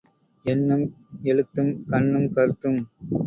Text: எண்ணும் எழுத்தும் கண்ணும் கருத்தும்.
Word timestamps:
எண்ணும் 0.45 0.85
எழுத்தும் 1.23 1.85
கண்ணும் 1.85 2.27
கருத்தும். 2.29 2.79